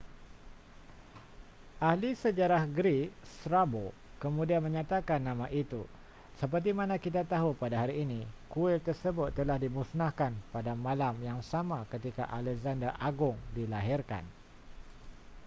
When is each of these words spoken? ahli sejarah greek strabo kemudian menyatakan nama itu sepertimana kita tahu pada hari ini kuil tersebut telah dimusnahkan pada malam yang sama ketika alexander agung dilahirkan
ahli 1.89 2.11
sejarah 2.23 2.63
greek 2.77 3.09
strabo 3.33 3.85
kemudian 4.23 4.57
menyatakan 4.67 5.19
nama 5.27 5.45
itu 5.63 5.81
sepertimana 6.41 6.95
kita 7.05 7.21
tahu 7.33 7.49
pada 7.61 7.75
hari 7.85 7.95
ini 8.05 8.19
kuil 8.53 8.77
tersebut 8.87 9.29
telah 9.39 9.57
dimusnahkan 9.65 10.33
pada 10.53 10.73
malam 10.85 11.15
yang 11.29 11.37
sama 11.51 11.79
ketika 11.93 12.23
alexander 12.39 12.91
agung 13.09 13.37
dilahirkan 13.55 14.23